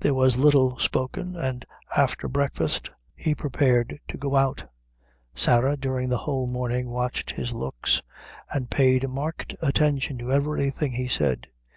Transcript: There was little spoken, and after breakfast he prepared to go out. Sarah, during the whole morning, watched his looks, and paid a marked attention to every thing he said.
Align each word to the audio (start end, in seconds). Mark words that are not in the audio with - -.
There 0.00 0.14
was 0.14 0.36
little 0.36 0.76
spoken, 0.80 1.36
and 1.36 1.64
after 1.96 2.26
breakfast 2.26 2.90
he 3.14 3.36
prepared 3.36 4.00
to 4.08 4.18
go 4.18 4.34
out. 4.34 4.64
Sarah, 5.32 5.76
during 5.76 6.08
the 6.08 6.18
whole 6.18 6.48
morning, 6.48 6.90
watched 6.90 7.30
his 7.30 7.52
looks, 7.52 8.02
and 8.50 8.68
paid 8.68 9.04
a 9.04 9.08
marked 9.08 9.54
attention 9.62 10.18
to 10.18 10.32
every 10.32 10.70
thing 10.70 10.90
he 10.94 11.06
said. 11.06 11.46